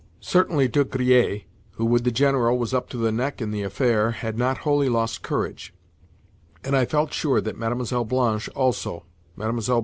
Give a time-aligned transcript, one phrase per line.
[0.23, 1.43] Certainly De Griers,
[1.73, 4.89] who, with the General, was up to the neck in the affair, had not wholly
[4.89, 5.75] lost courage;
[6.63, 8.03] and I felt sure that Mlle.
[8.05, 9.79] Blanche also—Mlle.